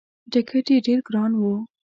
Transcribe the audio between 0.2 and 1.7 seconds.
ټکت یې ډېر ګران وو.